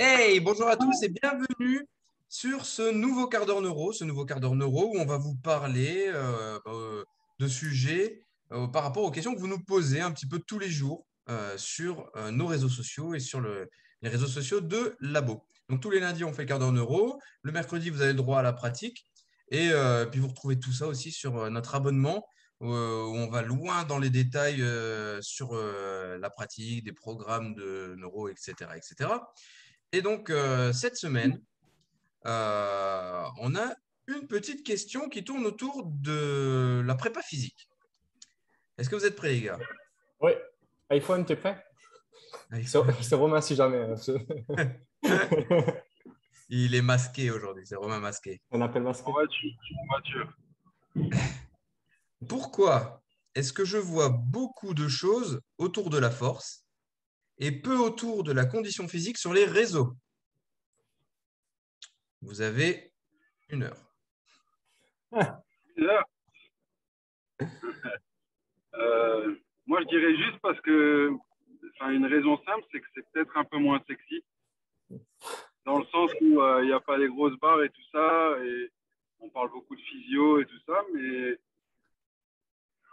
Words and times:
Hey, 0.00 0.38
bonjour 0.38 0.68
à 0.68 0.76
tous 0.76 1.02
et 1.02 1.08
bienvenue 1.08 1.84
sur 2.28 2.64
ce 2.66 2.92
nouveau 2.92 3.26
quart 3.26 3.46
d'heure 3.46 3.60
neuro, 3.60 3.92
ce 3.92 4.04
nouveau 4.04 4.24
quart 4.24 4.38
d'heure 4.38 4.54
neuro 4.54 4.92
où 4.94 4.98
on 5.00 5.04
va 5.04 5.16
vous 5.18 5.34
parler 5.34 6.06
euh, 6.06 6.56
euh, 6.68 7.04
de 7.40 7.48
sujets 7.48 8.20
euh, 8.52 8.68
par 8.68 8.84
rapport 8.84 9.02
aux 9.02 9.10
questions 9.10 9.34
que 9.34 9.40
vous 9.40 9.48
nous 9.48 9.58
posez 9.58 10.00
un 10.00 10.12
petit 10.12 10.26
peu 10.28 10.38
tous 10.38 10.58
les 10.60 10.68
jours 10.70 11.04
sur 11.58 12.10
nos 12.32 12.46
réseaux 12.46 12.70
sociaux 12.70 13.12
et 13.14 13.20
sur 13.20 13.40
le- 13.40 13.68
les 14.00 14.08
réseaux 14.08 14.28
sociaux 14.28 14.62
de 14.62 14.96
Labo. 15.00 15.44
Donc 15.68 15.82
tous 15.82 15.90
les 15.90 16.00
lundis, 16.00 16.24
on 16.24 16.32
fait 16.32 16.42
le 16.44 16.48
quart 16.48 16.58
d'heure 16.58 16.72
neuro. 16.72 17.20
Le 17.42 17.52
mercredi, 17.52 17.90
vous 17.90 18.00
avez 18.00 18.12
le 18.12 18.16
droit 18.16 18.38
à 18.38 18.42
la 18.42 18.54
pratique. 18.54 19.04
Et 19.50 19.70
puis 20.10 20.20
vous 20.20 20.28
retrouvez 20.28 20.58
tout 20.58 20.72
ça 20.72 20.86
aussi 20.86 21.12
sur 21.12 21.50
notre 21.50 21.74
abonnement 21.74 22.26
où 22.60 22.66
on 22.72 23.28
va 23.28 23.42
loin 23.42 23.84
dans 23.84 23.98
les 23.98 24.08
détails 24.08 24.64
sur 25.20 25.54
la 25.54 26.30
pratique 26.30 26.82
des 26.82 26.92
programmes 26.94 27.54
de 27.54 27.94
neuro, 27.98 28.30
etc., 28.30 28.54
etc. 28.74 29.10
Et 29.92 30.02
donc, 30.02 30.30
euh, 30.30 30.72
cette 30.72 30.96
semaine, 30.96 31.40
euh, 32.26 33.24
on 33.38 33.54
a 33.56 33.74
une 34.06 34.26
petite 34.26 34.64
question 34.64 35.08
qui 35.08 35.24
tourne 35.24 35.46
autour 35.46 35.84
de 35.86 36.82
la 36.84 36.94
prépa 36.94 37.22
physique. 37.22 37.68
Est-ce 38.76 38.90
que 38.90 38.96
vous 38.96 39.04
êtes 39.06 39.16
prêts, 39.16 39.32
les 39.32 39.42
gars? 39.42 39.58
Oui. 40.20 40.32
iPhone, 40.90 41.24
t'es 41.24 41.36
prêt? 41.36 41.64
C'est 42.62 43.14
Romain 43.14 43.40
si 43.40 43.54
jamais. 43.54 43.80
Hein, 43.82 43.94
Il 46.50 46.74
est 46.74 46.82
masqué 46.82 47.30
aujourd'hui, 47.30 47.66
c'est 47.66 47.76
Romain 47.76 48.00
masqué. 48.00 48.40
On 48.50 48.60
appelle 48.62 48.82
masqué. 48.82 49.12
Pourquoi 52.26 53.02
est-ce 53.34 53.52
que 53.52 53.64
je 53.64 53.76
vois 53.76 54.08
beaucoup 54.08 54.74
de 54.74 54.88
choses 54.88 55.40
autour 55.58 55.90
de 55.90 55.98
la 55.98 56.10
force 56.10 56.67
et 57.38 57.52
peu 57.52 57.76
autour 57.76 58.24
de 58.24 58.32
la 58.32 58.44
condition 58.44 58.88
physique 58.88 59.16
sur 59.16 59.32
les 59.32 59.44
réseaux 59.44 59.94
Vous 62.20 62.40
avez 62.40 62.92
une 63.48 63.62
heure. 63.62 63.92
Une 65.76 65.84
heure? 65.84 66.04
Euh, 68.74 69.34
moi, 69.66 69.80
je 69.82 69.88
dirais 69.88 70.16
juste 70.16 70.38
parce 70.40 70.60
que, 70.60 71.10
enfin, 71.74 71.90
une 71.90 72.06
raison 72.06 72.36
simple, 72.44 72.64
c'est 72.70 72.80
que 72.80 72.86
c'est 72.94 73.04
peut-être 73.10 73.36
un 73.36 73.44
peu 73.44 73.58
moins 73.58 73.82
sexy, 73.88 74.24
dans 75.64 75.78
le 75.78 75.84
sens 75.86 76.10
où 76.20 76.40
euh, 76.40 76.62
il 76.62 76.66
n'y 76.66 76.72
a 76.72 76.80
pas 76.80 76.96
les 76.96 77.08
grosses 77.08 77.38
barres 77.40 77.62
et 77.62 77.70
tout 77.70 77.82
ça, 77.90 78.36
et 78.44 78.70
on 79.20 79.28
parle 79.30 79.50
beaucoup 79.50 79.74
de 79.74 79.80
physio 79.80 80.40
et 80.40 80.46
tout 80.46 80.60
ça, 80.66 80.84
mais 80.94 81.38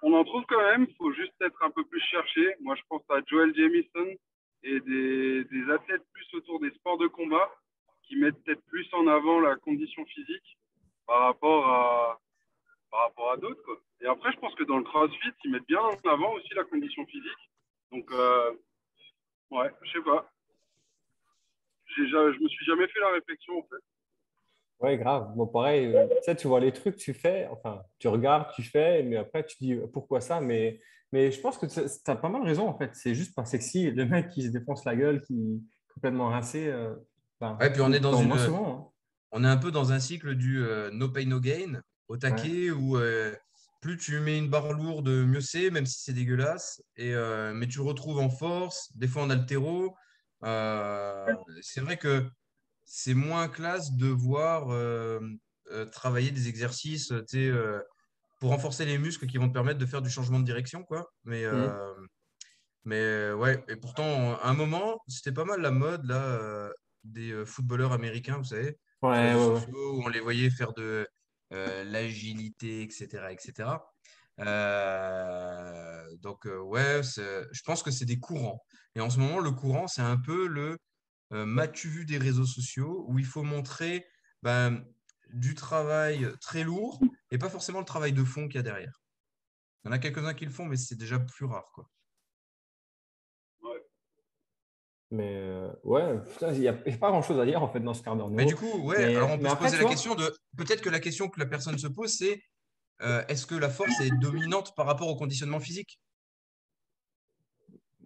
on 0.01 0.13
en 0.13 0.23
trouve 0.23 0.43
quand 0.47 0.61
même. 0.61 0.85
Il 0.89 0.95
faut 0.95 1.13
juste 1.13 1.39
être 1.41 1.61
un 1.63 1.71
peu 1.71 1.85
plus 1.85 2.01
cherché. 2.01 2.55
Moi, 2.61 2.75
je 2.75 2.81
pense 2.89 3.03
à 3.09 3.21
Joel 3.25 3.55
Jamison 3.55 4.15
et 4.63 4.79
des, 4.79 5.71
athlètes 5.71 6.03
plus 6.13 6.33
autour 6.33 6.59
des 6.59 6.71
sports 6.71 6.97
de 6.97 7.07
combat 7.07 7.49
qui 8.03 8.15
mettent 8.15 8.41
peut-être 8.43 8.63
plus 8.65 8.87
en 8.93 9.07
avant 9.07 9.39
la 9.39 9.55
condition 9.57 10.05
physique 10.05 10.57
par 11.07 11.21
rapport 11.21 11.67
à 11.67 12.19
par 12.91 13.07
rapport 13.07 13.31
à 13.31 13.37
d'autres. 13.37 13.81
Et 14.01 14.05
après, 14.05 14.31
je 14.31 14.39
pense 14.39 14.55
que 14.55 14.63
dans 14.63 14.77
le 14.77 14.83
CrossFit, 14.83 15.33
ils 15.43 15.51
mettent 15.51 15.67
bien 15.67 15.81
en 15.81 16.09
avant 16.09 16.33
aussi 16.33 16.53
la 16.53 16.63
condition 16.63 17.05
physique. 17.07 17.51
Donc, 17.91 18.09
euh, 18.11 18.53
ouais, 19.51 19.69
je 19.81 19.91
sais 19.91 20.03
pas. 20.03 20.31
Je 21.97 22.41
me 22.41 22.47
suis 22.47 22.65
jamais 22.65 22.87
fait 22.87 22.99
la 22.99 23.11
réflexion 23.11 23.59
en 23.59 23.63
fait. 23.63 23.83
Ouais, 24.79 24.97
grave. 24.97 25.33
Bon, 25.35 25.47
pareil, 25.47 25.95
euh, 25.95 26.07
tu 26.25 26.35
tu 26.35 26.47
vois 26.47 26.59
les 26.59 26.71
trucs, 26.71 26.97
tu 26.97 27.13
fais, 27.13 27.47
enfin, 27.47 27.81
tu 27.97 28.07
regardes, 28.07 28.51
tu 28.53 28.63
fais, 28.63 29.03
mais 29.03 29.15
après, 29.15 29.45
tu 29.45 29.55
dis 29.59 29.75
pourquoi 29.93 30.19
ça? 30.19 30.41
Mais, 30.41 30.81
mais 31.11 31.31
je 31.31 31.39
pense 31.39 31.57
que 31.57 31.65
tu 31.65 31.79
as 32.11 32.15
pas 32.15 32.29
mal 32.29 32.43
raison, 32.43 32.67
en 32.67 32.77
fait. 32.77 32.91
C'est 32.93 33.15
juste 33.15 33.33
pas 33.35 33.45
sexy. 33.45 33.91
Le 33.91 34.05
mec 34.05 34.29
qui 34.29 34.43
se 34.43 34.47
défonce 34.49 34.85
la 34.85 34.95
gueule, 34.95 35.21
qui 35.21 35.33
est 35.33 35.93
complètement 35.93 36.29
rincé. 36.29 36.67
euh, 36.67 36.95
enfin, 37.39 37.57
Ouais, 37.59 37.71
puis 37.71 37.81
on 37.81 37.91
est 37.93 37.99
dans 37.99 38.15
une- 38.15 38.37
souvent, 38.37 38.87
hein. 38.87 38.91
On 39.31 39.43
est 39.43 39.47
un 39.47 39.57
peu 39.57 39.71
dans 39.71 39.91
un 39.91 39.99
cycle 39.99 40.35
du 40.35 40.63
euh, 40.63 40.91
no 40.91 41.09
pay, 41.09 41.25
no 41.25 41.39
gain 41.39 41.81
au 42.07 42.15
taquet 42.17 42.69
où 42.71 42.97
euh, 42.97 43.35
plus 43.81 43.97
tu 43.97 44.19
mets 44.19 44.37
une 44.37 44.49
barre 44.49 44.71
lourde, 44.73 45.09
mieux 45.09 45.41
c'est, 45.41 45.69
même 45.71 45.85
si 45.85 46.01
c'est 46.01 46.13
dégueulasse. 46.13 46.81
Et, 46.95 47.13
euh, 47.13 47.53
mais 47.53 47.67
tu 47.67 47.81
retrouves 47.81 48.19
en 48.19 48.29
force, 48.29 48.95
des 48.95 49.07
fois 49.07 49.23
en 49.23 49.29
altéro. 49.29 49.93
C'est 51.61 51.81
vrai 51.81 51.97
que 51.97 52.29
c'est 52.83 53.13
moins 53.13 53.47
classe 53.47 53.91
de 53.93 54.07
voir 54.07 54.67
travailler 55.91 56.31
des 56.31 56.47
exercices 56.47 57.07
tu 57.29 57.51
sais, 57.51 57.51
pour 58.39 58.49
renforcer 58.51 58.85
les 58.85 58.97
muscles 58.97 59.27
qui 59.27 59.37
vont 59.37 59.47
te 59.47 59.53
permettre 59.53 59.79
de 59.79 59.85
faire 59.85 60.01
du 60.01 60.09
changement 60.09 60.39
de 60.39 60.45
direction. 60.45 60.83
Quoi. 60.83 61.11
Mais, 61.23 61.45
euh, 61.45 61.93
mais 62.83 62.99
euh, 62.99 63.35
ouais, 63.35 63.63
et 63.67 63.75
pourtant, 63.75 64.35
à 64.37 64.49
un 64.49 64.53
moment, 64.53 64.99
c'était 65.07 65.31
pas 65.31 65.45
mal 65.45 65.61
la 65.61 65.71
mode 65.71 66.05
là, 66.05 66.21
euh, 66.21 66.71
des 67.03 67.45
footballeurs 67.45 67.93
américains, 67.93 68.37
vous 68.37 68.45
savez 68.45 68.77
Ouais, 69.01 69.35
où 69.35 70.03
on 70.03 70.07
les 70.07 70.19
voyait 70.19 70.49
faire 70.49 70.73
de 70.73 71.07
l'agilité, 71.51 72.81
etc., 72.81 73.27
etc. 73.29 73.77
Euh, 74.39 76.15
donc, 76.17 76.45
euh, 76.45 76.59
ouais, 76.59 77.01
je 77.03 77.61
pense 77.63 77.83
que 77.83 77.91
c'est 77.91 78.05
des 78.05 78.19
courants. 78.19 78.63
Et 78.95 79.01
en 79.01 79.09
ce 79.09 79.19
moment, 79.19 79.39
le 79.39 79.51
courant, 79.51 79.87
c'est 79.87 80.01
un 80.01 80.17
peu 80.17 80.47
le 80.47 80.77
euh, 81.33 81.45
m'as-tu 81.45 81.87
vu 81.87 82.05
des 82.05 82.17
réseaux 82.17 82.45
sociaux 82.45 83.05
où 83.07 83.17
il 83.17 83.25
faut 83.25 83.43
montrer 83.43 84.05
ben, 84.43 84.85
du 85.35 85.53
travail 85.53 86.27
très 86.41 86.63
lourd 86.63 86.99
et 87.31 87.37
pas 87.37 87.49
forcément 87.49 87.79
le 87.79 87.85
travail 87.85 88.13
de 88.13 88.23
fond 88.23 88.47
qu'il 88.47 88.55
y 88.55 88.59
a 88.59 88.63
derrière. 88.63 89.01
Il 89.83 89.87
y 89.87 89.89
en 89.89 89.91
a 89.91 89.99
quelques-uns 89.99 90.33
qui 90.33 90.45
le 90.45 90.51
font, 90.51 90.65
mais 90.65 90.77
c'est 90.77 90.95
déjà 90.95 91.19
plus 91.19 91.45
rare, 91.45 91.69
quoi. 91.73 91.89
Mais 95.11 95.35
euh, 95.35 95.71
ouais, 95.83 96.03
il 96.41 96.59
n'y 96.59 96.67
a, 96.67 96.75
il 96.85 96.91
y 96.91 96.95
a 96.95 96.97
pas 96.97 97.09
grand-chose 97.11 97.39
à 97.39 97.45
dire, 97.45 97.61
en 97.61 97.69
fait, 97.69 97.79
dans 97.79 97.93
ce 97.93 98.01
quart 98.01 98.15
d'heure. 98.15 98.29
Mais 98.29 98.45
du 98.45 98.55
coup, 98.55 98.79
ouais, 98.79 98.97
Mais- 98.97 99.15
alors 99.15 99.31
on 99.31 99.37
peut 99.37 99.47
se 99.47 99.55
poser 99.55 99.75
la 99.77 99.81
vois- 99.83 99.91
question 99.91 100.15
de. 100.15 100.35
Peut-être 100.57 100.81
que 100.81 100.89
la 100.89 100.99
question 100.99 101.29
que 101.29 101.39
la 101.39 101.45
personne 101.45 101.77
se 101.77 101.87
pose, 101.87 102.11
c'est 102.11 102.41
euh, 103.01 103.23
est-ce 103.27 103.45
que 103.45 103.55
la 103.55 103.69
force 103.69 103.99
est 104.01 104.09
dominante 104.19 104.75
par 104.75 104.87
rapport 104.87 105.07
au 105.07 105.15
conditionnement 105.15 105.59
physique? 105.59 106.01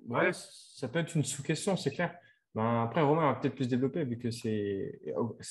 Ouais, 0.08 0.32
ça 0.34 0.88
peut 0.88 1.00
être 1.00 1.16
une 1.16 1.24
sous-question, 1.24 1.78
c'est 1.78 1.92
clair. 1.92 2.16
Ben, 2.56 2.84
après, 2.84 3.02
Romain 3.02 3.32
va 3.32 3.40
peut-être 3.40 3.56
plus 3.56 3.68
développer 3.68 4.04
vu 4.04 4.18
que 4.18 4.32
c'est 4.32 5.00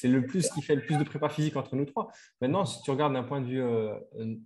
le 0.05 0.27
plus 0.27 0.49
qui 0.51 0.63
fait 0.63 0.75
le 0.75 0.83
plus 0.83 0.97
de 0.99 1.05
prépa 1.05 1.29
physique 1.29 1.57
entre 1.57 1.77
nous 1.77 1.85
trois. 1.85 2.11
Maintenant, 2.41 2.65
si 2.65 2.83
tu 2.83 2.91
regardes 2.91 3.13
d'un 3.13 3.23
point 3.23 3.41
de 3.41 3.47
vue 3.47 3.63
euh, 3.63 3.95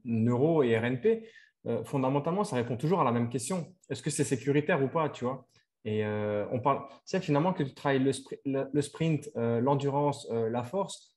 neuro 0.04 0.62
et 0.62 0.76
RNP, 0.78 1.26
euh, 1.66 1.82
fondamentalement, 1.84 2.44
ça 2.44 2.56
répond 2.56 2.76
toujours 2.76 3.00
à 3.00 3.04
la 3.04 3.12
même 3.12 3.28
question. 3.28 3.74
Est-ce 3.88 4.02
que 4.02 4.10
c'est 4.10 4.24
sécuritaire 4.24 4.82
ou 4.82 4.88
pas, 4.88 5.08
tu 5.08 5.24
vois? 5.24 5.46
Et 5.84 6.04
euh, 6.04 6.46
on 6.52 6.60
parle, 6.60 6.86
c'est 7.04 7.20
finalement 7.22 7.52
que 7.52 7.62
tu 7.62 7.74
travailles 7.74 8.02
le, 8.02 8.12
spri- 8.12 8.38
le- 8.44 8.68
le 8.72 8.82
sprint, 8.82 9.30
l'endurance, 9.34 10.28
la 10.30 10.62
force. 10.62 11.08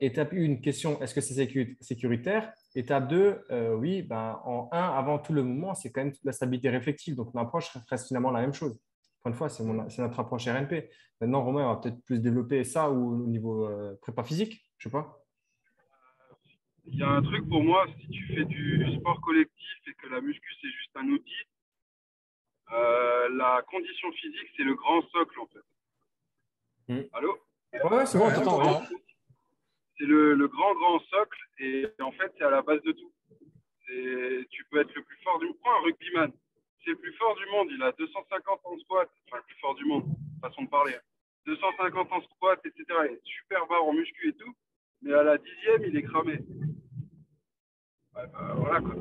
Étape 0.00 0.32
1, 0.32 0.56
question, 0.62 0.98
est-ce 1.02 1.14
que 1.14 1.20
c'est 1.20 1.34
sécu- 1.34 1.76
sécuritaire? 1.80 2.52
Étape 2.74 3.08
2, 3.08 3.40
euh, 3.50 3.74
oui, 3.74 4.02
ben, 4.02 4.40
en 4.44 4.68
1, 4.72 4.80
avant 4.80 5.18
tout 5.18 5.32
le 5.34 5.42
mouvement, 5.42 5.74
c'est 5.74 5.90
quand 5.90 6.04
même 6.04 6.12
la 6.24 6.32
stabilité 6.32 6.70
réflexive. 6.70 7.16
Donc, 7.16 7.30
l'approche 7.34 7.76
reste 7.90 8.08
finalement 8.08 8.30
la 8.30 8.40
même 8.40 8.54
chose. 8.54 8.78
Encore 9.28 9.44
une 9.44 9.50
fois, 9.50 9.88
c'est 9.90 10.00
notre 10.02 10.20
approche 10.20 10.46
RNP. 10.48 10.88
Maintenant, 11.20 11.42
Romain 11.44 11.66
va 11.68 11.76
peut-être 11.80 12.02
plus 12.04 12.20
développer 12.20 12.64
ça 12.64 12.90
ou 12.90 13.24
au 13.24 13.26
niveau 13.26 13.66
euh, 13.66 13.94
prépa 14.00 14.22
physique, 14.24 14.64
je 14.78 14.88
sais 14.88 14.92
pas. 14.92 15.22
Il 16.86 16.98
y 16.98 17.02
a 17.02 17.10
un 17.10 17.22
truc 17.22 17.46
pour 17.48 17.62
moi, 17.62 17.84
si 18.00 18.08
tu 18.08 18.24
fais 18.28 18.44
du 18.46 18.86
sport 18.98 19.20
collectif 19.20 19.78
et 19.86 19.92
que 19.94 20.06
la 20.08 20.22
muscu 20.22 20.48
c'est 20.62 20.70
juste 20.70 20.96
un 20.96 21.06
outil, 21.08 21.44
euh, 22.72 23.28
la 23.36 23.62
condition 23.70 24.10
physique 24.12 24.48
c'est 24.56 24.62
le 24.62 24.74
grand 24.74 25.02
socle 25.10 25.38
en 25.40 25.46
fait. 25.48 26.92
Hmm. 26.94 27.02
Allô? 27.12 27.36
Ouais, 27.90 28.06
c'est 28.06 28.16
bon, 28.18 28.28
Ouais, 28.28 28.32
on 28.34 28.40
on 28.40 28.44
t'entend, 28.44 28.58
t'entend. 28.62 28.80
ouais. 28.80 28.86
C'est 29.98 30.06
le, 30.06 30.34
le 30.34 30.48
grand 30.48 30.74
grand 30.74 30.98
socle 31.10 31.38
et 31.58 31.86
en 32.00 32.12
fait 32.12 32.32
c'est 32.38 32.44
à 32.44 32.50
la 32.50 32.62
base 32.62 32.80
de 32.82 32.92
tout. 32.92 33.12
Tu 33.88 34.64
peux 34.70 34.80
être 34.80 34.94
le 34.94 35.02
plus 35.02 35.18
fort 35.22 35.38
du. 35.40 35.46
Prends 35.62 35.72
un 35.78 35.82
rugbyman. 35.84 36.32
C'est 36.88 36.92
le 36.92 37.00
plus 37.00 37.12
fort 37.18 37.36
du 37.36 37.44
monde. 37.50 37.68
Il 37.70 37.82
a 37.82 37.92
250 37.92 38.60
en 38.64 38.78
squat. 38.78 39.10
Enfin, 39.26 39.36
le 39.36 39.42
plus 39.42 39.60
fort 39.60 39.74
du 39.74 39.84
monde. 39.84 40.06
Façon 40.40 40.62
de 40.62 40.68
parler. 40.70 40.94
hein. 40.94 41.00
250 41.44 42.10
en 42.12 42.22
squat, 42.22 42.58
etc. 42.64 42.82
Il 43.10 43.12
est 43.12 43.20
super 43.24 43.66
bas 43.66 43.82
en 43.82 43.92
muscu 43.92 44.30
et 44.30 44.32
tout. 44.32 44.54
Mais 45.02 45.12
à 45.12 45.22
la 45.22 45.36
dixième, 45.36 45.84
il 45.84 45.94
est 45.98 46.02
cramé. 46.04 46.38
Ouais, 48.16 48.26
bah, 48.32 48.54
voilà 48.56 48.80
quoi. 48.80 48.94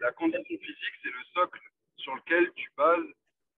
La 0.00 0.12
condition 0.12 0.44
physique, 0.48 0.94
c'est 1.02 1.10
le 1.10 1.24
socle 1.34 1.60
sur 1.98 2.14
lequel 2.14 2.50
tu 2.54 2.70
bases 2.74 3.04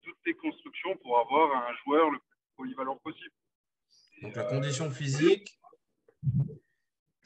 toutes 0.03 0.21
tes 0.25 0.33
constructions 0.33 0.97
pour 0.97 1.19
avoir 1.19 1.69
un 1.69 1.73
joueur 1.85 2.09
le 2.09 2.19
plus 2.19 2.37
polyvalent 2.57 2.97
possible. 2.97 3.31
Et, 4.17 4.25
Donc 4.25 4.35
la 4.35 4.45
euh, 4.45 4.49
condition 4.49 4.91
physique, 4.91 5.57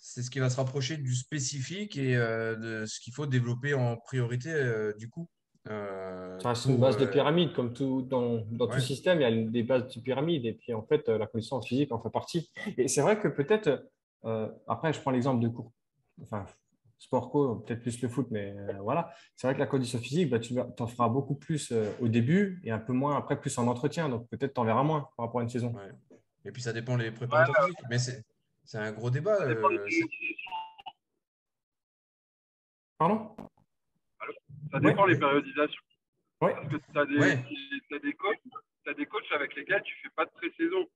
c'est 0.04 0.24
ce 0.24 0.32
qui 0.32 0.40
va 0.40 0.50
se 0.50 0.58
rapprocher 0.58 0.98
du 0.98 1.14
spécifique 1.16 1.96
et 1.96 2.18
euh, 2.18 2.56
de 2.56 2.86
ce 2.88 3.00
qu'il 3.00 3.14
faut 3.14 3.28
développer 3.28 3.76
en 3.76 3.96
priorité 3.98 4.50
euh, 4.52 4.94
du 4.98 5.08
coup. 5.10 5.30
Euh, 5.70 6.40
Ça 6.40 6.50
reste 6.50 6.66
une 6.66 6.78
base 6.80 6.98
de 6.98 7.06
euh, 7.06 7.08
pyramide, 7.08 7.54
comme 7.54 7.72
tout 7.72 8.02
dans, 8.02 8.42
dans 8.50 8.66
Ouais. 8.68 8.74
tout 8.76 8.82
système, 8.82 9.20
il 9.20 9.22
y 9.22 9.26
a 9.26 9.30
une- 9.30 9.52
des 9.52 9.62
bases 9.62 9.88
de 9.94 10.02
pyramide, 10.02 10.44
et 10.46 10.54
puis 10.54 10.74
en 10.74 10.82
fait, 10.82 11.08
la 11.08 11.28
connaissance 11.28 11.68
physique 11.68 11.92
en 11.92 12.02
fait 12.02 12.10
partie. 12.10 12.52
Et 12.78 12.88
c'est 12.88 13.02
vrai 13.02 13.20
que 13.20 13.28
peut-être, 13.28 13.88
euh, 14.26 14.50
après, 14.68 14.92
je 14.92 15.00
prends 15.00 15.12
l'exemple 15.12 15.42
de 15.44 15.50
cours, 15.50 15.72
enfin, 16.24 16.48
sport 16.98 17.30
co, 17.30 17.56
peut-être 17.58 17.82
plus 17.82 18.02
le 18.02 18.10
foot, 18.10 18.26
mais 18.32 18.56
euh, 18.58 18.74
voilà. 18.82 19.14
C'est 19.36 19.46
vrai 19.46 19.54
que 19.54 19.60
la 19.60 19.68
condition 19.68 20.00
physique, 20.00 20.32
bah, 20.32 20.40
tu 20.40 20.56
en 20.58 20.88
feras 20.88 21.10
beaucoup 21.10 21.36
plus 21.36 21.72
euh, 21.72 21.92
au 22.02 22.08
début 22.08 22.60
et 22.64 22.72
un 22.72 22.80
peu 22.80 22.94
moins 22.94 23.16
après, 23.18 23.40
plus 23.40 23.56
en 23.60 23.68
entretien. 23.68 24.10
Donc 24.10 24.28
peut-être 24.30 24.56
tu 24.56 24.60
en 24.60 24.66
verras 24.66 24.84
moins 24.84 25.10
par 25.16 25.28
rapport 25.28 25.42
à 25.42 25.44
une 25.44 25.50
saison. 25.50 25.76
Et 26.44 26.52
puis 26.52 26.64
ça 26.64 26.74
dépend 26.74 26.96
les 26.96 27.12
préparateurs 27.12 27.56
physiques. 27.66 27.80
Mais 27.90 28.00
c'est 28.00 28.24
un 28.74 28.92
gros 28.92 29.10
débat. 29.10 29.38
Pardon? 32.98 33.36
Ça 34.72 34.80
dépend 34.80 35.06
les 35.06 35.18
périodisations. 35.18 35.82
Parce 36.40 36.68
que 36.70 36.78
tu 36.78 36.98
as, 36.98 37.06
des 38.00 38.14
coachs, 38.14 38.40
as 38.88 38.94
des 38.94 39.06
coachs 39.06 39.32
avec 39.32 39.56
lesquels 39.56 39.82
tu 39.84 39.96
ne 39.96 40.02
fais 40.02 40.16
pas 40.16 40.26
de 40.26 40.32
pré-saison. 40.32 40.88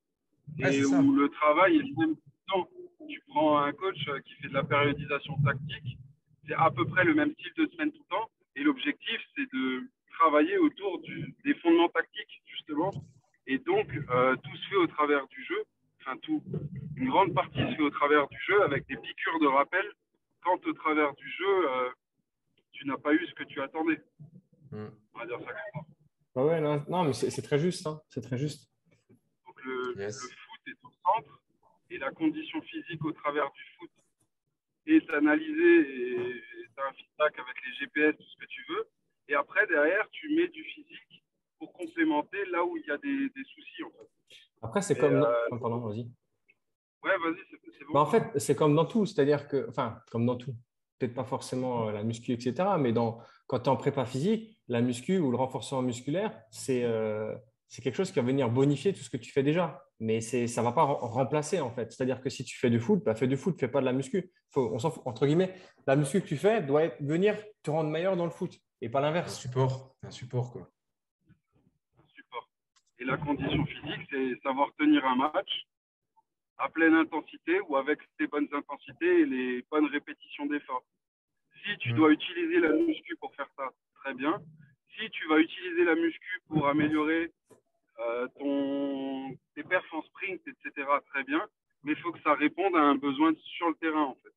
et 0.60 0.86
où 0.86 1.16
le 1.16 1.30
travail 1.30 1.78
est 1.78 1.84
le 1.84 2.08
même 2.08 2.16
temps. 2.48 2.68
Tu 3.08 3.22
prends 3.28 3.60
un 3.60 3.72
coach 3.74 3.98
qui 4.26 4.34
fait 4.36 4.48
de 4.48 4.54
la 4.54 4.64
périodisation 4.64 5.38
tactique, 5.44 5.98
c'est 6.48 6.56
à 6.56 6.72
peu 6.72 6.86
près 6.86 7.04
le 7.04 7.14
même 7.14 7.32
style 7.34 7.52
de 7.58 7.68
semaine 7.68 7.92
tout 7.92 8.04
le 8.10 8.16
temps. 8.16 8.30
Et 8.56 8.64
l'objectif, 8.64 9.20
c'est 9.36 9.52
de 9.54 9.84
travailler 10.18 10.58
autour 10.58 11.00
du, 11.02 11.36
des 11.44 11.54
fondements 11.56 11.90
tactiques, 11.90 12.42
justement. 12.48 12.92
Et 13.48 13.60
donc, 13.60 13.88
euh, 14.10 14.36
tout 14.38 14.58
se 14.58 14.70
fait 14.70 14.76
au 14.78 14.88
travers 14.88 15.28
du 15.28 15.44
jeu. 15.44 15.64
Enfin, 16.02 16.18
tout. 16.18 16.42
Une 16.96 17.10
grande 17.10 17.34
partie 17.34 17.60
se 17.60 17.76
fait 17.76 17.82
au 17.82 17.90
travers 18.06 18.28
du 18.28 18.38
jeu 18.48 18.62
avec 18.62 18.86
des 18.88 18.98
piqûres 18.98 19.40
de 19.40 19.48
rappel 19.48 19.86
quand 20.44 20.64
au 20.68 20.74
travers 20.74 21.14
du 21.16 21.28
jeu, 21.28 21.70
euh, 21.70 21.90
tu 22.72 22.86
n'as 22.86 22.98
pas 22.98 23.14
eu 23.14 23.26
ce 23.26 23.34
que 23.34 23.44
tu 23.46 23.60
attendais. 23.62 24.00
Mm. 24.72 24.88
On 25.14 25.20
va 25.20 25.26
dire 25.26 25.40
ça 25.40 25.54
comme 25.54 25.82
ça. 25.82 25.88
Ah 26.36 26.46
ouais, 26.46 26.62
non, 26.62 27.04
mais 27.04 27.14
c'est 27.14 27.42
très 27.42 27.58
juste. 27.58 27.88
Hein. 27.88 28.00
C'est 28.10 28.22
très 28.22 28.38
juste. 28.38 28.70
Donc 29.48 29.64
le, 29.64 29.94
foot 30.12 30.62
est 30.68 30.78
au 30.84 30.92
centre 31.04 31.42
et 31.90 31.98
la 31.98 32.12
condition 32.12 32.62
physique 32.62 33.04
au 33.06 33.12
travers 33.12 33.50
du 33.52 33.64
foot 33.78 33.90
est 34.86 35.10
analysée 35.10 35.80
et 35.80 36.42
tu 36.76 36.84
as 36.84 36.88
un 36.88 36.94
feedback 36.94 37.40
avec 37.40 37.56
les 37.66 37.74
GPS, 37.80 38.16
tout 38.18 38.24
ce 38.24 38.38
que 38.38 38.46
tu 38.46 38.66
veux. 38.70 38.88
Et 39.30 39.34
après, 39.34 39.66
derrière, 39.66 40.08
tu 40.12 40.30
mets 40.36 40.50
du 40.50 40.64
physique 40.64 41.24
pour 41.58 41.74
complémenter 41.74 42.46
là 42.52 42.64
où 42.64 42.78
il 42.78 42.86
y 42.86 42.92
a 42.92 42.98
des, 42.98 43.30
des 43.30 43.44
soucis. 43.46 43.84
En 43.84 43.90
fait. 43.90 44.38
Après, 44.62 44.82
c'est 44.84 44.96
comme. 44.96 45.24
Euh... 45.24 45.58
Pardon, 45.60 45.80
vas-y. 45.80 46.08
Ouais, 47.06 47.18
vas-y, 47.24 47.38
c'est 47.78 47.86
bon. 47.86 47.94
Bah, 47.94 48.00
en 48.02 48.06
fait, 48.08 48.24
c'est 48.38 48.56
comme 48.56 48.76
dans 48.76 48.86
tout, 48.86 49.06
c'est-à-dire 49.06 49.48
que, 49.48 49.68
enfin, 49.70 50.00
comme 50.12 50.26
dans 50.26 50.36
tout, 50.36 50.56
peut-être 50.98 51.14
pas 51.14 51.24
forcément 51.24 51.88
euh, 51.88 51.92
la 51.92 52.04
muscu, 52.04 52.34
etc., 52.34 52.70
mais 52.80 52.92
dans, 52.92 53.20
quand 53.48 53.60
tu 53.60 53.66
es 53.66 53.70
en 53.70 53.78
prépa 53.78 54.06
physique, 54.06 54.58
la 54.68 54.82
muscu 54.82 55.20
ou 55.20 55.30
le 55.30 55.38
renforcement 55.38 55.84
musculaire, 55.84 56.36
c'est 56.50 56.84
euh, 56.84 57.36
c'est 57.68 57.82
quelque 57.82 57.96
chose 57.96 58.12
qui 58.12 58.20
va 58.20 58.26
venir 58.26 58.50
bonifier 58.50 58.94
tout 58.94 59.02
ce 59.02 59.10
que 59.10 59.18
tu 59.18 59.32
fais 59.32 59.44
déjà. 59.44 59.84
Mais 60.00 60.20
ça 60.20 60.38
ne 60.38 60.66
va 60.66 60.72
pas 60.74 60.84
remplacer, 60.84 61.62
en 61.62 61.72
fait. 61.72 61.92
C'est-à-dire 61.92 62.22
que 62.22 62.30
si 62.30 62.44
tu 62.44 62.58
fais 62.58 62.70
du 62.70 62.80
foot, 62.80 63.04
bah, 63.04 63.16
fais 63.16 63.28
du 63.28 63.38
foot, 63.38 63.60
fais 63.60 63.68
pas 63.68 63.80
de 63.80 63.86
la 63.86 63.94
muscu. 63.94 64.32
Faut, 64.52 64.74
on 64.74 64.78
entre 65.06 65.26
guillemets, 65.26 65.54
la 65.88 65.96
muscu 65.96 66.22
que 66.22 66.28
tu 66.28 66.38
fais 66.38 66.62
doit 66.62 66.88
venir 67.00 67.36
te 67.64 67.72
rendre 67.72 67.90
meilleur 67.90 68.18
dans 68.18 68.26
le 68.26 68.32
foot 68.32 68.60
et 68.82 68.90
pas 68.90 69.00
l'inverse. 69.02 69.34
Un 69.34 69.40
support, 69.40 69.96
un 70.04 70.12
support, 70.12 70.52
quoi. 70.52 70.70
Un 71.98 72.08
support. 72.14 72.50
Et 73.00 73.06
la 73.06 73.18
condition 73.18 73.66
physique, 73.66 74.08
c'est 74.12 74.40
savoir 74.44 74.70
tenir 74.78 75.06
un 75.06 75.16
match 75.16 75.66
à 76.58 76.70
pleine 76.70 76.94
intensité 76.94 77.60
ou 77.62 77.76
avec 77.78 78.00
les 78.20 78.28
bonnes 78.28 78.48
intensités 78.54 79.22
et 79.22 79.26
les 79.26 79.66
bonnes 79.70 79.88
répétitions 79.88 80.46
d'efforts. 80.46 80.84
Si 81.64 81.78
tu 81.80 81.94
mm. 81.94 81.96
dois 81.96 82.12
utiliser 82.12 82.60
la 82.60 82.70
muscu 82.70 83.16
pour 83.18 83.34
faire 83.36 83.50
ça, 83.58 83.70
très 83.96 84.14
bien. 84.14 84.42
Si 84.98 85.10
tu 85.10 85.28
vas 85.28 85.40
utiliser 85.40 85.84
la 85.84 85.96
muscu 85.96 86.42
pour 86.48 86.68
améliorer 86.68 87.32
euh, 88.00 88.28
ton, 88.40 89.36
tes 89.56 89.64
perfs 89.64 89.94
en 89.94 90.02
sprint, 90.04 90.42
etc., 90.48 90.88
très 91.08 91.24
bien. 91.24 91.46
Mais 91.84 91.92
il 91.92 91.98
faut 91.98 92.12
que 92.12 92.22
ça 92.22 92.34
réponde 92.34 92.76
à 92.76 92.82
un 92.82 92.96
besoin 92.96 93.34
sur 93.58 93.70
le 93.70 93.76
terrain, 93.76 94.04
en 94.04 94.16
fait. 94.16 94.30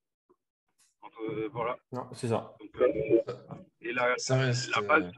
Euh, 1.22 1.48
voilà. 1.52 1.78
C'est 2.12 2.28
ça. 2.28 2.54
Euh, 2.80 2.88
et 3.80 3.92
la, 3.92 4.14
la 4.28 4.82
base, 4.82 5.12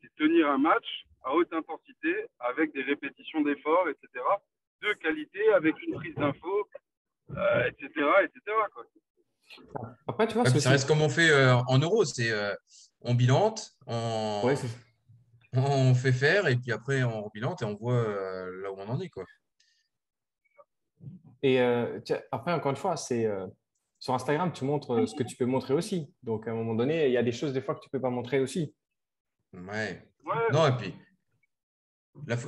c'est 0.00 0.14
tenir 0.16 0.50
un 0.50 0.58
match 0.58 1.04
à 1.24 1.34
haute 1.34 1.52
intensité 1.52 2.26
avec 2.40 2.72
des 2.72 2.82
répétitions 2.82 3.42
d'efforts, 3.42 3.88
etc 3.88 4.22
de 4.82 4.92
qualité 4.94 5.52
avec 5.54 5.74
une 5.86 5.94
prise 5.94 6.14
d'info, 6.14 6.68
etc. 7.30 7.88
etc. 8.24 8.40
Après, 10.06 10.26
tu 10.26 10.34
vois, 10.34 10.46
ça 10.46 10.70
reste 10.70 10.88
comme 10.88 11.02
on 11.02 11.08
fait 11.08 11.30
euh, 11.30 11.56
en 11.68 11.78
euros. 11.78 12.04
C'est 12.04 12.30
euh, 12.30 12.54
on 13.02 13.14
bilante, 13.14 13.72
on... 13.86 14.42
on 15.54 15.94
fait 15.94 16.12
faire 16.12 16.48
et 16.48 16.56
puis 16.56 16.72
après 16.72 17.02
on 17.02 17.28
bilante 17.34 17.62
et 17.62 17.64
on 17.64 17.74
voit 17.74 17.94
euh, 17.94 18.62
là 18.62 18.72
où 18.72 18.76
on 18.78 18.88
en 18.88 19.00
est. 19.00 19.08
Quoi. 19.08 19.24
Et 21.42 21.60
après, 22.30 22.52
encore 22.52 22.70
une 22.70 22.76
fois, 22.76 22.96
c'est 22.96 23.28
sur 23.98 24.14
Instagram, 24.14 24.52
tu 24.52 24.64
montres 24.64 25.08
ce 25.08 25.14
que 25.14 25.24
tu 25.24 25.36
peux 25.36 25.44
montrer 25.44 25.74
aussi. 25.74 26.12
Donc, 26.22 26.46
à 26.46 26.52
un 26.52 26.54
moment 26.54 26.74
donné, 26.74 27.06
il 27.06 27.12
y 27.12 27.16
a 27.16 27.22
des 27.22 27.32
choses 27.32 27.52
des 27.52 27.60
fois 27.60 27.74
que 27.74 27.80
tu 27.80 27.88
ne 27.88 27.90
peux 27.90 28.00
pas 28.00 28.10
montrer 28.10 28.38
aussi. 28.38 28.72
Ouais. 29.52 30.08
Non, 30.52 30.68
et 30.68 30.76
puis 30.76 30.94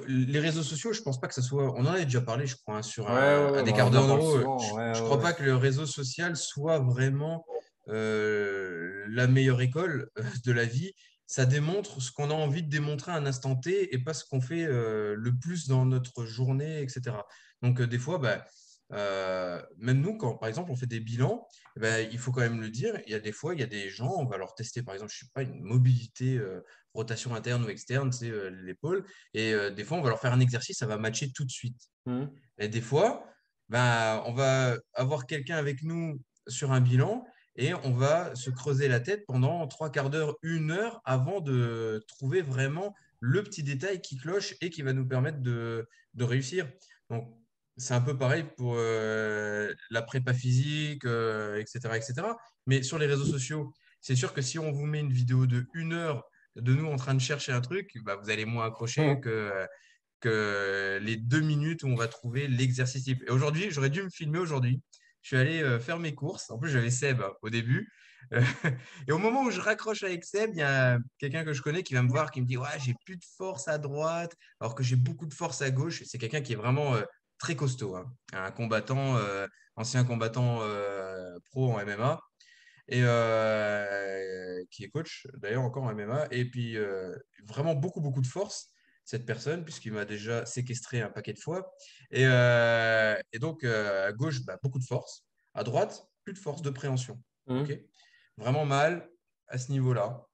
les 0.07 0.41
réseaux 0.41 0.63
sociaux, 0.63 0.93
je 0.93 1.03
pense 1.03 1.21
pas 1.21 1.29
que 1.29 1.35
ça 1.35 1.43
soit. 1.43 1.73
On 1.77 1.87
en 1.87 1.95
a 1.95 2.05
déjà 2.05 2.21
parlé, 2.21 2.47
je 2.47 2.57
crois, 2.57 2.79
hein, 2.79 2.83
sur 2.83 3.11
un, 3.11 3.63
des 3.63 3.73
quarts 3.73 3.91
d'heure 3.91 4.09
Je, 4.09 5.01
ne 5.01 5.05
crois 5.05 5.21
pas 5.21 5.33
que 5.33 5.43
le 5.43 5.57
réseau 5.57 5.87
social 5.87 6.37
soit 6.37 6.79
vraiment 6.79 7.45
euh, 7.89 9.05
la 9.09 9.27
meilleure 9.27 9.61
école 9.61 10.11
euh, 10.19 10.23
de 10.45 10.53
la 10.53 10.65
vie. 10.65 10.93
Ça 11.27 11.47
démontre 11.47 12.03
ce 12.03 12.13
qu'on 12.13 12.31
a 12.31 12.35
envie 12.35 12.63
de 12.63 12.69
démontrer 12.69 13.13
à 13.13 13.17
un 13.17 13.27
instant 13.27 13.57
T 13.57 13.95
et 13.95 13.99
pas 13.99 14.13
ce 14.13 14.25
qu'on 14.25 14.43
fait 14.43 14.65
euh, 14.65 15.15
le 15.17 15.37
plus 15.37 15.67
dans 15.67 15.87
notre 15.87 16.27
journée, 16.27 16.83
etc. 16.83 17.17
Donc, 17.63 17.81
des 17.81 17.99
fois, 17.99 18.19
bah, 18.19 18.45
même 19.79 20.01
nous, 20.01 20.17
quand 20.19 20.37
par 20.37 20.49
exemple 20.49 20.71
on 20.71 20.77
fait 20.77 20.87
des 20.87 21.01
bilans, 21.01 21.49
eh 21.77 21.81
ben, 21.81 22.09
il 22.13 22.19
faut 22.19 22.31
quand 22.31 22.43
même 22.43 22.61
le 22.61 22.69
dire, 22.69 23.01
il 23.07 23.13
y 23.13 23.17
a 23.17 23.19
des 23.19 23.33
fois, 23.33 23.55
il 23.55 23.61
y 23.61 23.63
a 23.63 23.67
des 23.67 23.89
gens, 23.89 24.13
on 24.19 24.27
va 24.27 24.37
leur 24.37 24.55
tester 24.55 24.83
par 24.83 24.95
exemple, 24.95 25.11
je 25.13 25.21
sais 25.25 25.31
pas, 25.35 25.43
une 25.43 25.63
mobilité 25.63 26.39
rotation 26.95 27.35
interne 27.35 27.65
ou 27.65 27.69
externe, 27.69 28.13
c'est 28.13 28.31
euh, 28.31 28.51
l'épaule. 28.63 29.05
Et 29.35 29.53
euh, 29.53 29.71
des 29.71 29.85
fois, 29.85 29.99
on 29.99 30.03
va 30.03 30.09
leur 30.09 30.21
faire 30.21 30.33
un 30.33 30.41
exercice, 30.41 30.79
ça 30.79 30.87
va 30.87 30.97
matcher 30.97 31.33
tout 31.33 31.45
de 31.45 31.51
suite. 31.51 31.91
Mmh. 32.07 32.25
Et 32.59 32.69
des 32.69 32.81
fois, 32.81 33.27
ben, 33.69 34.23
on 34.27 34.33
va 34.33 34.77
avoir 34.95 35.27
quelqu'un 35.27 35.57
avec 35.57 35.83
nous 35.83 36.21
sur 36.47 36.73
un 36.73 36.81
bilan 36.81 37.27
et 37.57 37.75
on 37.75 37.93
va 37.93 38.35
se 38.35 38.51
creuser 38.51 38.89
la 38.89 39.01
tête 39.01 39.25
pendant 39.27 39.67
trois 39.67 39.91
quarts 39.91 40.11
d'heure, 40.11 40.37
une 40.43 40.71
heure 40.71 41.01
avant 41.05 41.41
de 41.41 42.05
trouver 42.09 42.43
vraiment 42.43 42.95
le 43.21 43.43
petit 43.43 43.63
détail 43.63 44.01
qui 44.01 44.17
cloche 44.17 44.55
et 44.61 44.71
qui 44.71 44.83
va 44.83 44.93
nous 44.93 45.07
permettre 45.07 45.41
de, 45.41 45.89
de 46.15 46.25
réussir. 46.25 46.69
Donc, 47.11 47.33
c'est 47.77 47.95
un 47.95 48.01
peu 48.01 48.17
pareil 48.17 48.45
pour 48.57 48.75
euh, 48.77 49.73
la 49.91 50.03
prépa 50.03 50.33
physique, 50.33 51.05
etc., 51.05 51.79
etc. 51.95 52.15
Mais 52.67 52.83
sur 52.83 52.99
les 52.99 53.07
réseaux 53.07 53.25
sociaux, 53.25 53.73
c'est 54.01 54.17
sûr 54.17 54.33
que 54.35 54.43
si 54.43 54.59
on 54.59 54.71
vous 54.71 54.87
met 54.87 55.01
une 55.01 55.13
vidéo 55.13 55.47
de 55.47 55.67
une 55.75 55.93
heure 55.93 56.25
de 56.57 56.75
nous 56.75 56.87
en 56.87 56.97
train 56.97 57.15
de 57.15 57.21
chercher 57.21 57.53
un 57.53 57.61
truc, 57.61 57.93
bah, 58.05 58.17
vous 58.17 58.31
allez 58.31 58.45
moins 58.45 58.67
accrocher 58.67 59.19
que, 59.21 59.53
que 60.21 60.99
les 61.03 61.17
deux 61.17 61.41
minutes 61.41 61.83
où 61.83 61.89
on 61.89 61.97
va 61.97 62.09
trouver 62.09 62.49
l'exercice 62.49 63.07
Et 63.09 63.19
aujourd'hui, 63.29 63.71
j'aurais 63.71 63.91
dû 63.91 64.03
me 64.03 64.11
filmer 64.11 64.39
aujourd'hui. 64.39 64.81
Je 65.23 65.29
suis 65.29 65.37
allé 65.37 65.63
euh, 65.63 65.81
faire 65.81 65.99
mes 65.99 66.15
courses. 66.15 66.51
En 66.51 66.59
plus, 66.59 66.71
j'avais 66.71 66.91
Seb 66.91 67.23
au 67.43 67.51
début. 67.51 67.91
et 69.09 69.13
au 69.13 69.19
moment 69.19 69.43
où 69.43 69.51
je 69.51 69.61
raccroche 69.61 70.03
avec 70.03 70.25
Seb, 70.25 70.51
il 70.55 70.59
y 70.59 70.63
a 70.63 70.99
quelqu'un 71.19 71.45
que 71.45 71.53
je 71.53 71.63
connais 71.63 71.83
qui 71.83 71.95
va 71.95 72.03
me 72.03 72.09
voir, 72.09 72.31
qui 72.31 72.41
me 72.41 72.47
dit 72.47 72.57
Ouais, 72.57 72.69
j'ai 72.79 72.95
plus 73.05 73.17
de 73.17 73.25
force 73.37 73.69
à 73.69 73.79
droite, 73.79 74.35
alors 74.61 74.75
que 74.75 74.83
j'ai 74.83 74.97
beaucoup 74.97 75.27
de 75.27 75.35
force 75.35 75.63
à 75.63 75.71
gauche. 75.71 76.03
C'est 76.05 76.19
quelqu'un 76.19 76.41
qui 76.41 76.53
est 76.53 76.57
vraiment 76.57 76.95
euh, 76.95 77.03
très 77.39 77.57
costaud, 77.57 77.97
hein. 77.97 78.07
un 78.33 78.51
combattant, 78.51 79.17
euh, 79.17 79.47
ancien 79.77 80.05
combattant 80.05 80.61
pro 81.51 81.73
en 81.73 81.85
MMA 81.85 82.21
et 82.89 83.03
euh, 83.03 83.94
qui 84.75 84.85
est 84.85 84.89
coach 84.89 85.27
d'ailleurs 85.35 85.63
encore 85.63 85.85
en 85.85 85.95
MMA. 85.95 86.29
Et 86.31 86.45
puis 86.45 86.77
euh, 86.77 87.17
vraiment 87.47 87.75
beaucoup, 87.75 88.01
beaucoup 88.01 88.21
de 88.21 88.27
force, 88.27 88.71
cette 89.05 89.25
personne, 89.25 89.65
puisqu'il 89.65 89.93
m'a 89.93 90.05
déjà 90.05 90.45
séquestré 90.47 91.01
un 91.01 91.11
paquet 91.11 91.33
de 91.33 91.39
fois. 91.39 91.73
Et, 92.11 92.25
euh, 92.27 93.17
et 93.33 93.39
donc 93.39 93.65
à 93.65 94.13
gauche, 94.13 94.45
bah, 94.45 94.59
beaucoup 94.63 94.79
de 94.79 94.85
force. 94.85 95.25
À 95.55 95.63
droite, 95.63 96.07
plus 96.25 96.33
de 96.33 96.39
force 96.39 96.63
de 96.63 96.71
préhension. 96.71 97.23
Mmh. 97.47 97.65
vraiment 98.39 98.65
mal 98.65 99.09
à 99.49 99.59
ce 99.59 99.71
niveau-là. 99.71 100.27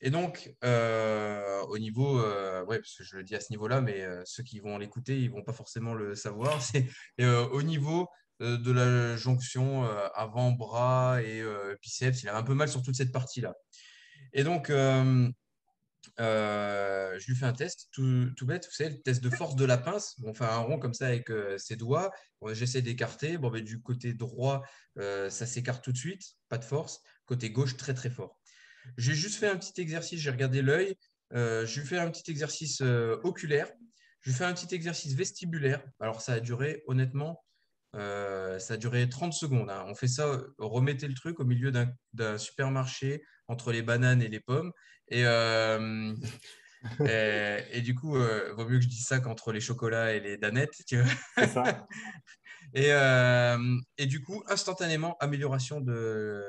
Et 0.00 0.10
donc, 0.10 0.52
au 0.62 1.78
niveau, 1.78 2.20
ouais, 2.20 2.78
parce 2.80 2.96
que 2.96 3.04
je 3.04 3.16
le 3.16 3.22
dis 3.22 3.36
à 3.36 3.40
ce 3.40 3.52
niveau-là, 3.52 3.80
mais 3.80 4.04
ceux 4.24 4.42
qui 4.42 4.58
vont 4.58 4.76
l'écouter, 4.76 5.16
ils 5.20 5.30
vont 5.30 5.44
pas 5.44 5.52
forcément 5.52 5.94
le 5.94 6.16
savoir. 6.16 6.60
C'est 6.62 6.88
au 7.20 7.62
niveau 7.62 8.02
euh, 8.02 8.06
de 8.42 8.72
la 8.72 9.16
jonction 9.16 9.84
euh, 9.84 10.08
avant-bras 10.14 11.22
et 11.22 11.40
euh, 11.40 11.76
biceps. 11.80 12.22
Il 12.22 12.28
avait 12.28 12.38
un 12.38 12.42
peu 12.42 12.54
mal 12.54 12.68
sur 12.68 12.82
toute 12.82 12.96
cette 12.96 13.12
partie-là. 13.12 13.54
Et 14.32 14.44
donc, 14.44 14.68
je 14.68 15.30
lui 17.26 17.36
fais 17.36 17.46
un 17.46 17.52
test 17.52 17.88
tout, 17.92 18.34
bête, 18.42 18.66
vous 18.66 18.72
savez, 18.72 18.90
le 18.90 19.00
test 19.02 19.22
de 19.22 19.30
force 19.30 19.54
de 19.54 19.64
la 19.64 19.78
pince. 19.78 20.16
On 20.24 20.34
fait 20.34 20.44
un 20.44 20.58
rond 20.58 20.78
comme 20.78 20.94
ça 20.94 21.06
avec 21.06 21.30
ses 21.58 21.76
doigts. 21.76 22.10
J'essaie 22.52 22.82
d'écarter. 22.82 23.38
Bon, 23.38 23.50
ben, 23.50 23.62
du 23.62 23.80
côté 23.80 24.14
droit, 24.14 24.62
ça 24.96 25.46
s'écarte 25.46 25.84
tout 25.84 25.92
de 25.92 25.98
suite, 25.98 26.22
pas 26.48 26.58
de 26.58 26.64
force. 26.64 27.02
Côté 27.26 27.50
gauche, 27.50 27.76
très 27.76 27.94
très 27.94 28.10
fort. 28.10 28.40
J'ai 28.96 29.14
juste 29.14 29.38
fait 29.38 29.48
un 29.48 29.56
petit 29.56 29.80
exercice, 29.80 30.18
j'ai 30.20 30.30
regardé 30.30 30.62
l'œil. 30.62 30.96
je 31.32 31.80
lui 31.80 31.86
fais 31.86 31.98
un 31.98 32.10
petit 32.10 32.30
exercice 32.30 32.80
oculaire. 33.22 33.70
Je 34.22 34.30
lui 34.30 34.36
fais 34.36 34.44
un 34.44 34.54
petit 34.54 34.74
exercice 34.74 35.12
vestibulaire. 35.14 35.84
Alors, 36.00 36.22
ça 36.22 36.32
a 36.34 36.40
duré 36.40 36.82
honnêtement 36.86 37.44
Euh, 37.94 38.58
ça 38.58 38.74
a 38.74 38.76
duré 38.76 39.08
30 39.08 39.32
secondes. 39.34 39.70
hein. 39.70 39.84
On 39.86 39.94
fait 39.94 40.08
ça, 40.08 40.40
remettez 40.58 41.06
le 41.08 41.14
truc 41.14 41.40
au 41.40 41.44
milieu 41.44 41.72
d'un 42.12 42.38
supermarché 42.38 43.22
entre 43.48 43.72
les 43.72 43.82
bananes 43.82 44.22
et 44.22 44.28
les 44.28 44.40
pommes. 44.40 44.72
Et, 45.08 45.26
euh, 45.26 46.14
et, 47.06 47.58
et 47.72 47.80
du 47.82 47.94
coup, 47.94 48.16
euh, 48.16 48.52
vaut 48.54 48.64
mieux 48.68 48.78
que 48.78 48.84
je 48.84 48.88
dise 48.88 49.04
ça 49.06 49.20
qu'entre 49.20 49.52
les 49.52 49.60
chocolats 49.60 50.14
et 50.14 50.20
les 50.20 50.36
danettes. 50.38 50.74
tu 50.86 51.00
vois. 51.00 51.12
C'est 51.36 51.46
ça. 51.48 51.86
Et, 52.74 52.92
euh, 52.92 53.76
et 53.98 54.06
du 54.06 54.22
coup, 54.22 54.42
instantanément, 54.48 55.18
amélioration 55.20 55.80
de, 55.82 56.42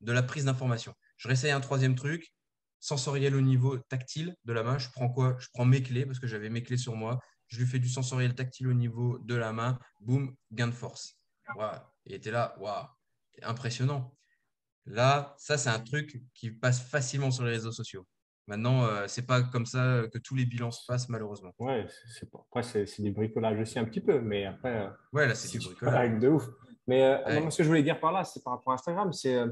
de 0.00 0.12
la 0.12 0.22
prise 0.22 0.46
d'information. 0.46 0.94
Je 1.18 1.28
réessaye 1.28 1.50
un 1.50 1.60
troisième 1.60 1.94
truc, 1.94 2.32
sensoriel 2.80 3.34
au 3.34 3.42
niveau 3.42 3.76
tactile 3.76 4.34
de 4.44 4.52
la 4.54 4.62
main. 4.62 4.78
Je 4.78 4.88
prends 4.90 5.10
quoi? 5.10 5.36
Je 5.38 5.48
prends 5.52 5.66
mes 5.66 5.82
clés 5.82 6.06
parce 6.06 6.18
que 6.18 6.26
j'avais 6.26 6.48
mes 6.48 6.62
clés 6.62 6.78
sur 6.78 6.94
moi. 6.96 7.18
Je 7.48 7.58
lui 7.60 7.66
fais 7.66 7.78
du 7.78 7.88
sensoriel 7.88 8.34
tactile 8.34 8.68
au 8.68 8.74
niveau 8.74 9.18
de 9.18 9.34
la 9.34 9.52
main. 9.52 9.78
Boum, 10.00 10.34
gain 10.52 10.66
de 10.68 10.72
force. 10.72 11.18
Il 12.04 12.14
était 12.14 12.30
là, 12.30 12.56
waouh, 12.58 12.86
impressionnant. 13.42 14.12
Là, 14.86 15.34
ça, 15.38 15.58
c'est 15.58 15.68
un 15.70 15.80
truc 15.80 16.22
qui 16.34 16.50
passe 16.50 16.80
facilement 16.88 17.30
sur 17.30 17.44
les 17.44 17.52
réseaux 17.52 17.72
sociaux. 17.72 18.06
Maintenant, 18.46 18.84
euh, 18.84 19.06
c'est 19.08 19.26
pas 19.26 19.42
comme 19.42 19.66
ça 19.66 20.02
que 20.12 20.18
tous 20.18 20.36
les 20.36 20.46
bilans 20.46 20.70
se 20.70 20.84
passent, 20.86 21.08
malheureusement. 21.08 21.52
Ouais, 21.58 21.86
c'est- 22.14 22.28
après, 22.32 22.62
c'est 22.62 22.86
c'est 22.86 23.02
du 23.02 23.10
bricolage 23.10 23.58
aussi 23.60 23.78
un 23.80 23.84
petit 23.84 24.00
peu, 24.00 24.20
mais 24.20 24.44
après, 24.46 24.86
euh, 24.86 24.90
Ouais, 25.12 25.26
là, 25.26 25.34
c'est 25.34 25.48
du 25.50 25.60
c'est 25.60 25.70
bricolage. 25.70 25.94
pas 26.12 26.18
de 26.20 26.28
ouf. 26.28 26.44
Mais 26.86 27.02
euh, 27.02 27.24
Ouais. 27.24 27.40
non, 27.40 27.50
ce 27.50 27.56
que 27.58 27.62
je 27.64 27.68
voulais 27.68 27.82
dire 27.82 27.98
par 27.98 28.12
là, 28.12 28.22
c'est 28.22 28.42
par 28.44 28.52
rapport 28.54 28.72
à 28.72 28.74
Instagram, 28.74 29.12
c'est 29.12 29.34
euh, 29.34 29.48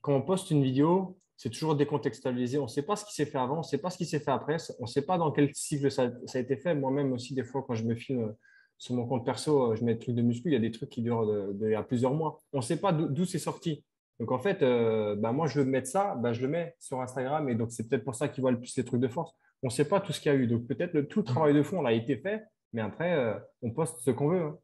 quand 0.00 0.14
on 0.14 0.22
poste 0.22 0.50
une 0.50 0.64
vidéo, 0.64 1.20
c'est 1.36 1.50
toujours 1.50 1.76
décontextualisé. 1.76 2.58
On 2.58 2.64
ne 2.64 2.68
sait 2.68 2.82
pas 2.82 2.96
ce 2.96 3.04
qui 3.04 3.14
s'est 3.14 3.26
fait 3.26 3.38
avant, 3.38 3.56
on 3.56 3.58
ne 3.58 3.62
sait 3.62 3.78
pas 3.78 3.90
ce 3.90 3.98
qui 3.98 4.06
s'est 4.06 4.20
fait 4.20 4.30
après, 4.30 4.56
on 4.78 4.84
ne 4.84 4.88
sait 4.88 5.02
pas 5.02 5.18
dans 5.18 5.30
quel 5.30 5.50
cycle 5.54 5.90
ça, 5.90 6.10
a 6.32 6.38
été 6.38 6.56
fait. 6.56 6.74
Moi-même 6.74 7.12
aussi, 7.12 7.34
des 7.34 7.44
fois, 7.44 7.64
quand 7.66 7.74
je 7.74 7.84
me 7.84 7.94
filme 7.94 8.24
euh, 8.24 8.32
sur 8.78 8.94
mon 8.94 9.06
compte 9.06 9.24
perso, 9.24 9.72
euh, 9.72 9.76
je 9.76 9.84
mets 9.84 9.94
des 9.94 10.00
trucs 10.00 10.14
de 10.14 10.22
muscu, 10.22 10.48
il 10.48 10.52
y 10.52 10.56
a 10.56 10.60
des 10.60 10.70
trucs 10.70 10.90
qui 10.90 11.02
durent 11.02 11.26
de, 11.26 11.74
a 11.74 11.82
plusieurs 11.82 12.14
mois. 12.14 12.40
On 12.52 12.58
ne 12.58 12.62
sait 12.62 12.80
pas 12.80 12.92
d'où 12.92 13.24
c'est 13.24 13.38
sorti. 13.38 13.84
Donc 14.20 14.30
en 14.30 14.38
fait, 14.38 14.62
euh, 14.62 15.16
bah, 15.16 15.32
moi, 15.32 15.46
je 15.48 15.60
veux 15.60 15.64
mettre 15.64 15.88
ça, 15.88 16.14
bah, 16.14 16.32
je 16.32 16.40
le 16.42 16.48
mets 16.48 16.76
sur 16.78 17.00
Instagram 17.00 17.48
et 17.48 17.56
donc 17.56 17.72
c'est 17.72 17.88
peut-être 17.88 18.04
pour 18.04 18.14
ça 18.14 18.28
qu'ils 18.28 18.42
voient 18.42 18.52
le 18.52 18.60
plus 18.60 18.76
les 18.76 18.84
trucs 18.84 19.00
de 19.00 19.08
force. 19.08 19.32
On 19.62 19.68
ne 19.68 19.72
sait 19.72 19.88
pas 19.88 20.00
tout 20.00 20.12
ce 20.12 20.20
qu'il 20.20 20.30
y 20.30 20.34
a 20.34 20.38
eu. 20.38 20.46
Donc 20.46 20.66
peut-être 20.66 21.00
tout 21.02 21.20
le 21.20 21.24
travail 21.24 21.54
de 21.54 21.62
fond, 21.62 21.84
a 21.84 21.92
été 21.92 22.16
fait, 22.16 22.44
mais 22.72 22.82
après, 22.82 23.34
on 23.62 23.70
poste 23.70 23.98
ce 24.00 24.10
qu'on 24.10 24.28
veut. 24.28 24.42
hein. 24.42 24.58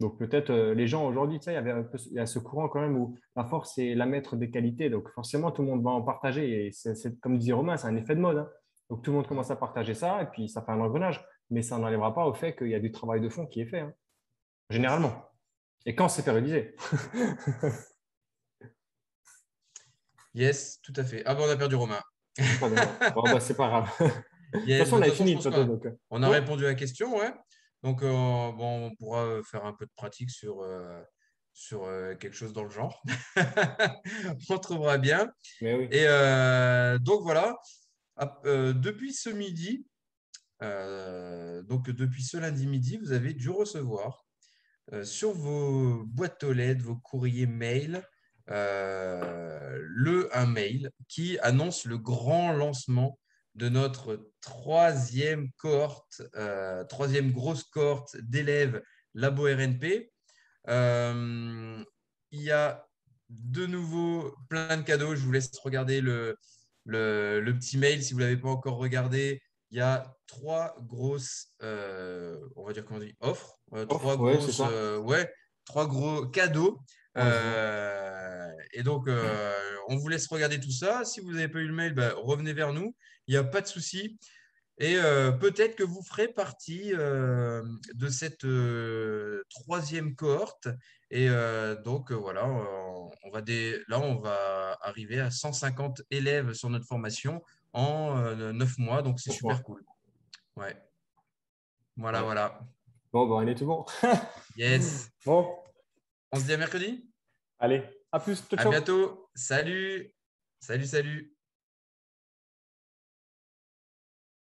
Donc 0.00 0.18
peut-être 0.18 0.50
euh, 0.50 0.74
les 0.74 0.86
gens 0.86 1.06
aujourd'hui, 1.06 1.38
tu 1.38 1.44
sais, 1.44 1.52
il 1.52 1.54
y 1.54 1.58
avait 1.58 1.70
un 1.72 1.82
peu, 1.82 1.98
il 2.06 2.14
y 2.14 2.18
a 2.18 2.26
ce 2.26 2.38
courant 2.38 2.68
quand 2.68 2.80
même 2.80 2.96
où 2.96 3.18
la 3.36 3.44
force 3.44 3.74
c'est 3.74 3.94
la 3.94 4.06
maître 4.06 4.34
des 4.36 4.50
qualités. 4.50 4.88
Donc 4.90 5.08
forcément, 5.10 5.50
tout 5.52 5.60
le 5.62 5.68
monde 5.68 5.82
va 5.84 5.90
en 5.90 6.02
partager. 6.02 6.66
Et 6.66 6.72
c'est, 6.72 7.20
comme 7.20 7.38
disait 7.38 7.52
Romain, 7.52 7.76
c'est 7.76 7.86
un 7.86 7.96
effet 7.96 8.14
de 8.14 8.20
mode. 8.20 8.38
hein. 8.38 8.48
Donc 8.88 9.02
tout 9.02 9.10
le 9.10 9.18
monde 9.18 9.26
commence 9.28 9.50
à 9.50 9.56
partager 9.56 9.94
ça 9.94 10.22
et 10.22 10.26
puis 10.26 10.48
ça 10.48 10.62
fait 10.62 10.72
un 10.72 10.80
engrenage. 10.80 11.24
Mais 11.50 11.62
ça 11.62 11.78
n'enlèvera 11.78 12.14
pas 12.14 12.24
au 12.26 12.32
fait 12.34 12.56
qu'il 12.56 12.68
y 12.68 12.74
a 12.74 12.80
du 12.80 12.92
travail 12.92 13.20
de 13.20 13.28
fond 13.28 13.46
qui 13.46 13.60
est 13.60 13.66
fait, 13.66 13.80
hein. 13.80 13.92
généralement. 14.70 15.12
Et 15.86 15.94
quand 15.94 16.08
c'est 16.08 16.24
périodisé. 16.24 16.74
Yes, 20.34 20.80
tout 20.82 20.92
à 20.96 21.02
fait. 21.04 21.22
Ah, 21.26 21.34
bon, 21.34 21.42
on 21.46 21.50
a 21.50 21.56
perdu 21.56 21.74
Romain. 21.74 22.00
De- 22.38 23.14
bon, 23.14 23.22
bah, 23.24 23.40
c'est 23.40 23.56
pas 23.56 23.68
grave. 23.68 23.90
De 24.52 24.58
toute 24.60 24.78
façon, 24.78 24.96
on 24.98 25.02
a 25.02 25.10
fini. 25.10 25.34
donc, 25.36 25.86
euh, 25.86 25.90
On 26.10 26.22
a 26.22 26.28
Ouais. 26.30 26.38
répondu 26.38 26.64
à 26.66 26.68
la 26.68 26.74
question, 26.74 27.16
ouais. 27.18 27.32
Donc, 27.82 28.02
euh, 28.02 28.08
bon, 28.08 28.86
on 28.86 28.94
pourra 28.96 29.24
euh, 29.24 29.42
faire 29.42 29.64
un 29.64 29.72
peu 29.72 29.86
de 29.86 29.92
pratique 29.96 30.30
sur, 30.30 30.60
euh, 30.60 31.02
sur 31.52 31.86
quelque 32.18 32.34
chose 32.34 32.52
dans 32.52 32.64
le 32.64 32.70
genre. 32.70 33.02
on 34.50 34.58
trouvera 34.58 34.98
bien. 34.98 35.30
Mais 35.60 35.74
oui. 35.74 35.88
Et 35.90 36.06
donc, 37.00 37.22
voilà. 37.22 37.56
Depuis 38.44 39.12
ce 39.14 39.30
midi, 39.30 39.84
euh, 40.62 41.62
donc 41.62 41.90
depuis 41.90 42.22
ce 42.22 42.36
lundi 42.36 42.66
midi, 42.66 42.98
vous 42.98 43.12
avez 43.12 43.32
dû 43.32 43.48
recevoir 43.48 44.26
euh, 44.92 45.04
sur 45.04 45.32
vos 45.32 46.04
boîtes 46.04 46.44
aux 46.44 46.52
lettres, 46.52 46.84
vos 46.84 46.96
courriers 46.96 47.46
mail, 47.46 48.02
euh, 48.50 49.78
le 49.82 50.36
un 50.36 50.46
mail 50.46 50.90
qui 51.08 51.38
annonce 51.38 51.84
le 51.84 51.98
grand 51.98 52.52
lancement 52.52 53.18
de 53.54 53.68
notre 53.68 54.30
troisième 54.40 55.50
cohorte, 55.58 56.22
euh, 56.36 56.84
troisième 56.84 57.32
grosse 57.32 57.64
cohorte 57.64 58.16
d'élèves 58.18 58.82
Labo 59.14 59.44
RNP. 59.44 60.12
Euh, 60.68 61.82
il 62.30 62.42
y 62.42 62.50
a 62.50 62.86
de 63.28 63.66
nouveau 63.66 64.34
plein 64.48 64.76
de 64.76 64.82
cadeaux. 64.82 65.14
Je 65.14 65.22
vous 65.22 65.32
laisse 65.32 65.50
regarder 65.62 66.00
le, 66.00 66.36
le, 66.84 67.40
le 67.40 67.58
petit 67.58 67.78
mail 67.78 68.02
si 68.02 68.12
vous 68.12 68.20
ne 68.20 68.24
l'avez 68.24 68.36
pas 68.36 68.48
encore 68.48 68.76
regardé. 68.76 69.42
Il 69.70 69.78
y 69.78 69.80
a 69.80 70.16
trois 70.26 70.74
grosses, 70.80 71.48
euh, 71.62 72.36
on 72.56 72.64
va 72.64 72.72
dire 72.72 72.84
comment 72.84 72.98
on 73.00 73.04
dit, 73.04 73.14
offres. 73.20 73.58
trois, 73.88 74.16
ouais, 74.16 74.36
grosses, 74.36 74.60
ouais, 75.02 75.32
trois 75.64 75.86
gros 75.86 76.26
cadeaux. 76.26 76.80
Euh, 77.16 78.50
et 78.72 78.82
donc, 78.82 79.08
euh, 79.08 79.52
on 79.88 79.96
vous 79.96 80.08
laisse 80.08 80.26
regarder 80.28 80.60
tout 80.60 80.70
ça. 80.70 81.04
Si 81.04 81.20
vous 81.20 81.32
n'avez 81.32 81.48
pas 81.48 81.58
eu 81.58 81.66
le 81.66 81.74
mail, 81.74 81.94
bah, 81.94 82.14
revenez 82.16 82.52
vers 82.52 82.72
nous. 82.72 82.94
Il 83.30 83.34
n'y 83.34 83.36
a 83.36 83.44
pas 83.44 83.60
de 83.60 83.68
souci. 83.68 84.18
Et 84.78 84.96
euh, 84.96 85.30
peut-être 85.30 85.76
que 85.76 85.84
vous 85.84 86.02
ferez 86.02 86.26
partie 86.26 86.92
euh, 86.94 87.62
de 87.94 88.08
cette 88.08 88.44
euh, 88.44 89.44
troisième 89.50 90.16
cohorte. 90.16 90.66
Et 91.12 91.28
donc, 91.84 92.10
voilà, 92.10 92.48
on, 92.48 93.08
on 93.22 93.30
va 93.30 93.40
dé- 93.40 93.80
là, 93.86 94.00
on 94.00 94.16
va 94.18 94.76
arriver 94.82 95.20
à 95.20 95.30
150 95.30 96.02
élèves 96.10 96.54
sur 96.54 96.70
notre 96.70 96.86
formation 96.86 97.40
en 97.72 98.18
euh, 98.18 98.50
9 98.52 98.78
mois. 98.78 99.02
Donc, 99.02 99.20
c'est 99.20 99.30
super 99.30 99.62
cool. 99.62 99.84
Ouais. 100.56 100.76
Voilà, 101.96 102.18
Ouais. 102.18 102.24
voilà. 102.24 102.60
Bon, 103.12 103.28
bah, 103.28 103.36
on 103.36 103.46
est 103.46 103.54
tout 103.54 103.66
bon. 103.66 103.84
Yes. 104.56 105.08
bon, 105.24 105.56
On 106.32 106.38
se 106.40 106.44
dit 106.46 106.52
à 106.52 106.56
mercredi? 106.56 107.08
Allez, 107.60 107.84
à 108.10 108.18
plus. 108.18 108.42
Ciao, 108.50 108.58
À 108.58 108.70
bientôt. 108.70 109.30
Salut. 109.36 110.12
Salut, 110.58 110.86
salut. 110.86 111.32